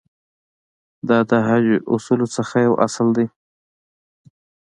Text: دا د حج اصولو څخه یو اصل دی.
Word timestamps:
دا 1.07 1.17
د 1.29 1.31
حج 1.47 1.67
اصولو 1.93 2.27
څخه 2.35 2.55
یو 2.65 2.73
اصل 2.85 3.07
دی. 3.17 3.25